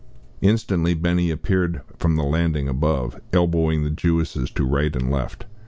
Instantly 0.41 0.95
Benny 0.95 1.29
appeared 1.29 1.81
from 1.95 2.15
the 2.15 2.23
landing 2.23 2.67
above, 2.67 3.21
elbowing 3.33 3.83
the 3.83 3.91
Jewesses 3.91 4.49
to 4.49 4.65
right 4.65 4.95
and 4.95 5.11
left. 5.11 5.45